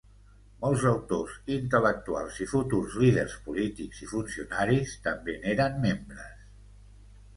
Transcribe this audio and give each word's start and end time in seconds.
Molts 0.61 0.85
autors, 0.91 1.35
intel·lectuals 1.55 2.39
i 2.45 2.49
futurs 2.55 2.97
líders 3.03 3.35
polítics 3.49 4.01
i 4.07 4.13
funcionaris 4.15 4.97
també 5.07 5.37
n'eren 5.45 5.81
membres. 5.89 6.45